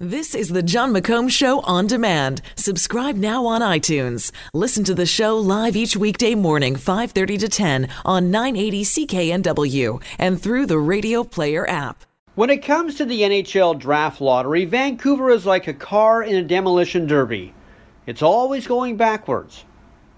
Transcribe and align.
This 0.00 0.34
is 0.34 0.48
the 0.48 0.60
Jon 0.60 0.92
McComb 0.92 1.30
Show 1.30 1.60
on 1.60 1.86
demand. 1.86 2.42
Subscribe 2.56 3.14
now 3.14 3.46
on 3.46 3.60
iTunes. 3.60 4.32
Listen 4.52 4.82
to 4.82 4.92
the 4.92 5.06
show 5.06 5.38
live 5.38 5.76
each 5.76 5.96
weekday 5.96 6.34
morning, 6.34 6.74
5:30 6.74 7.38
to 7.38 7.48
10 7.48 7.88
on 8.04 8.28
980 8.28 8.82
CKNW 8.82 10.02
and 10.18 10.42
through 10.42 10.66
the 10.66 10.80
Radio 10.80 11.22
Player 11.22 11.64
app. 11.70 12.04
When 12.34 12.50
it 12.50 12.64
comes 12.64 12.96
to 12.96 13.04
the 13.04 13.22
NHL 13.22 13.74
draft 13.74 14.20
lottery, 14.20 14.64
Vancouver 14.64 15.30
is 15.30 15.46
like 15.46 15.68
a 15.68 15.72
car 15.72 16.24
in 16.24 16.34
a 16.34 16.42
demolition 16.42 17.06
derby. 17.06 17.54
It's 18.04 18.20
always 18.20 18.66
going 18.66 18.96
backwards. 18.96 19.64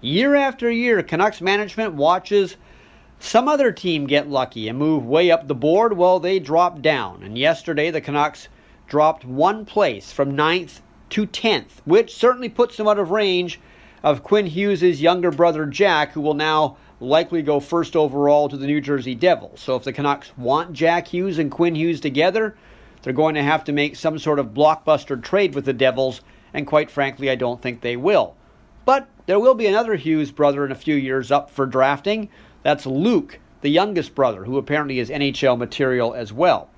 Year 0.01 0.33
after 0.33 0.71
year, 0.71 1.03
Canucks 1.03 1.39
management 1.39 1.93
watches 1.93 2.55
some 3.19 3.47
other 3.47 3.71
team 3.71 4.07
get 4.07 4.27
lucky 4.27 4.67
and 4.67 4.79
move 4.79 5.05
way 5.05 5.29
up 5.29 5.47
the 5.47 5.53
board 5.53 5.95
while 5.95 6.19
they 6.19 6.39
drop 6.39 6.81
down. 6.81 7.21
And 7.21 7.37
yesterday, 7.37 7.91
the 7.91 8.01
Canucks 8.01 8.47
dropped 8.87 9.25
one 9.25 9.65
place 9.65 10.11
from 10.11 10.35
ninth 10.35 10.81
to 11.09 11.27
10th, 11.27 11.81
which 11.85 12.15
certainly 12.15 12.49
puts 12.49 12.77
them 12.77 12.87
out 12.87 12.99
of 12.99 13.11
range 13.11 13.59
of 14.03 14.23
Quinn 14.23 14.47
Hughes' 14.47 15.01
younger 15.01 15.31
brother 15.31 15.65
Jack, 15.65 16.13
who 16.13 16.21
will 16.21 16.33
now 16.33 16.77
likely 16.99 17.41
go 17.41 17.59
first 17.59 17.95
overall 17.95 18.49
to 18.49 18.57
the 18.57 18.67
New 18.67 18.81
Jersey 18.81 19.15
Devils. 19.15 19.59
So 19.59 19.75
if 19.75 19.83
the 19.83 19.93
Canucks 19.93 20.35
want 20.37 20.73
Jack 20.73 21.07
Hughes 21.09 21.37
and 21.37 21.51
Quinn 21.51 21.75
Hughes 21.75 21.99
together, 21.99 22.55
they're 23.01 23.13
going 23.13 23.35
to 23.35 23.43
have 23.43 23.63
to 23.65 23.71
make 23.71 23.95
some 23.95 24.17
sort 24.17 24.39
of 24.39 24.53
blockbuster 24.53 25.21
trade 25.21 25.55
with 25.55 25.65
the 25.65 25.73
Devils, 25.73 26.21
and 26.53 26.65
quite 26.65 26.89
frankly, 26.89 27.29
I 27.29 27.35
don't 27.35 27.61
think 27.61 27.81
they 27.81 27.95
will. 27.95 28.35
But 28.85 29.07
there 29.25 29.39
will 29.39 29.55
be 29.55 29.67
another 29.67 29.95
Hughes 29.95 30.31
brother 30.31 30.65
in 30.65 30.71
a 30.71 30.75
few 30.75 30.95
years 30.95 31.31
up 31.31 31.51
for 31.51 31.65
drafting. 31.65 32.29
That's 32.63 32.85
Luke, 32.85 33.39
the 33.61 33.69
youngest 33.69 34.15
brother, 34.15 34.45
who 34.45 34.57
apparently 34.57 34.99
is 34.99 35.09
NHL 35.09 35.57
material 35.57 36.13
as 36.13 36.33
well. 36.33 36.69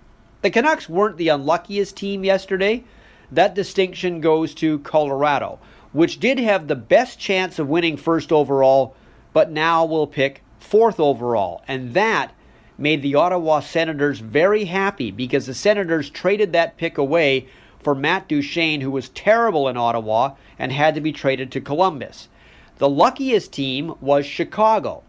The 0.42 0.50
Canucks 0.50 0.88
weren't 0.88 1.18
the 1.18 1.28
unluckiest 1.28 1.98
team 1.98 2.24
yesterday. 2.24 2.86
That 3.30 3.54
distinction 3.54 4.22
goes 4.22 4.54
to 4.56 4.80
Colorado, 4.80 5.60
which 5.92 6.20
did 6.20 6.40
have 6.40 6.68
the 6.68 6.76
best 6.76 7.20
chance 7.20 7.60
of 7.60 7.68
winning 7.68 7.98
first 7.98 8.32
overall, 8.32 8.96
but 9.34 9.52
now 9.52 9.84
will 9.84 10.08
pick 10.08 10.44
fourth 10.58 11.00
overall. 11.00 11.62
And 11.68 11.94
that 11.94 12.32
made 12.78 13.02
the 13.02 13.16
Ottawa 13.16 13.60
Senators 13.60 14.20
very 14.20 14.66
happy 14.66 15.12
because 15.12 15.46
the 15.46 15.54
Senators 15.54 16.10
traded 16.10 16.54
that 16.54 16.78
pick 16.78 16.98
away 16.98 17.48
for 17.84 17.94
Matt 17.94 18.30
Duchene, 18.30 18.82
who 18.82 18.92
was 18.92 19.10
terrible 19.10 19.68
in 19.68 19.76
Ottawa 19.76 20.36
and 20.58 20.72
had 20.72 20.96
to 20.96 21.02
be 21.02 21.12
traded 21.12 21.52
to 21.52 21.62
Columbus. 21.62 22.30
The 22.78 22.90
luckiest 22.90 23.52
team 23.52 23.96
was 24.00 24.26
Chicago. 24.26 25.04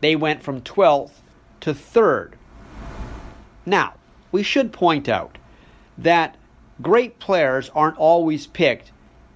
They 0.00 0.14
went 0.14 0.42
from 0.42 0.60
12th 0.60 1.22
to 1.60 1.72
3rd. 1.72 2.34
Now, 3.64 3.94
we 4.32 4.42
should 4.42 4.72
point 4.72 5.08
out 5.08 5.38
that 5.96 6.36
great 6.80 7.18
players 7.18 7.70
aren't 7.74 7.96
always 7.96 8.46
picked 8.46 8.92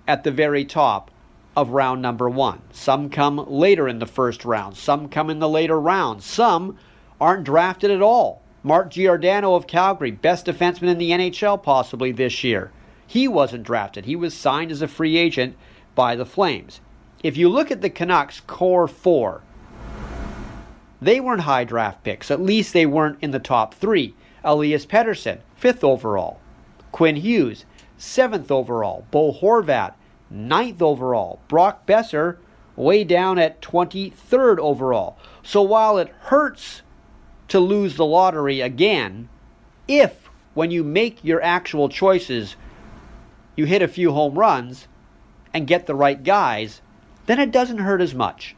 at 0.07 0.25
the 0.25 0.31
very 0.31 0.65
top 0.65 1.11
of 1.57 1.71
round 1.71 2.01
number 2.01 2.29
one. 2.29 2.61
Some 2.73 3.11
come 3.11 3.37
later 3.49 3.89
in 3.89 3.99
the 3.99 4.07
first 4.07 4.45
round, 4.45 4.77
some 4.77 5.09
come 5.09 5.31
in 5.31 5.39
the 5.39 5.49
later 5.49 5.79
rounds, 5.81 6.25
some 6.25 6.79
aren't 7.21 7.45
drafted 7.45 7.91
at 7.91 8.03
all. 8.03 8.43
Mark 8.63 8.91
Giordano 8.91 9.55
of 9.55 9.67
Calgary, 9.67 10.13
best 10.13 10.47
defenseman 10.47 10.89
in 10.89 10.99
the 10.99 11.11
NHL 11.11 11.63
possibly 11.63 12.13
this 12.13 12.45
year. 12.45 12.71
He 13.07 13.27
wasn't 13.27 13.65
drafted. 13.65 14.05
He 14.05 14.17
was 14.17 14.35
signed 14.35 14.71
as 14.71 14.83
a 14.83 14.89
free 14.89 15.17
agent 15.17 15.57
by 15.95 16.15
the 16.17 16.25
Flames. 16.25 16.81
If 17.23 17.37
you 17.37 17.49
look 17.49 17.71
at 17.71 17.83
the 17.83 17.91
Canucks 17.91 18.41
core 18.41 18.89
four, 18.89 19.43
they 21.01 21.21
weren't 21.21 21.43
high 21.43 21.65
draft 21.65 22.05
picks. 22.05 22.31
At 22.31 22.41
least 22.41 22.73
they 22.73 22.87
weren't 22.87 23.19
in 23.21 23.33
the 23.33 23.39
top 23.41 23.75
three. 23.75 24.15
Elias 24.45 24.87
Pettersson, 24.87 25.39
5th 25.61 25.85
overall. 25.85 26.41
Quinn 26.91 27.17
Hughes, 27.17 27.65
7th 27.99 28.51
overall. 28.51 29.07
Bo 29.11 29.33
Horvat, 29.33 29.95
9th 30.33 30.83
overall. 30.83 31.41
Brock 31.49 31.87
Boeser, 31.87 32.39
way 32.77 33.05
down 33.05 33.39
at 33.39 33.61
23rd 33.61 34.59
overall. 34.59 35.17
So 35.43 35.63
while 35.63 35.99
it 35.99 36.09
hurts 36.21 36.83
to 37.49 37.61
lose 37.61 37.97
the 37.97 38.07
lottery 38.07 38.61
again, 38.61 39.29
if 39.87 40.31
when 40.55 40.71
you 40.71 40.83
make 40.85 41.25
your 41.25 41.43
actual 41.43 41.89
choices, 41.89 42.57
you 43.57 43.65
hit 43.67 43.83
a 43.83 43.89
few 43.89 44.13
home 44.13 44.35
runs 44.35 44.89
and 45.55 45.67
get 45.67 45.87
the 45.87 45.95
right 45.95 46.23
guys, 46.23 46.81
then 47.27 47.39
it 47.39 47.51
doesn't 47.51 47.79
hurt 47.79 48.01
as 48.01 48.15
much. 48.15 48.57